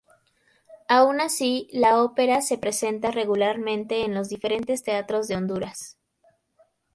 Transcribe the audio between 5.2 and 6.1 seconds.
de Honduras.